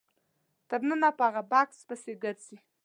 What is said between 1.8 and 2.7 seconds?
پسې ګرځي.